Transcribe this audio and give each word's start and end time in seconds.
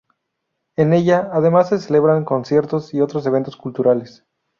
En 0.77 0.93
ella, 0.93 1.29
además, 1.31 1.69
se 1.69 1.77
celebran 1.77 2.25
conciertos 2.25 2.91
y 2.95 3.01
otros 3.01 3.27
eventos 3.27 3.55
culturales. 3.55 4.25